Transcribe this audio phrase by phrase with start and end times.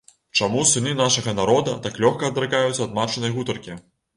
[0.37, 3.79] Чаму сыны нашага народа так лёгка адракаюцца ад матчынай гутаркі?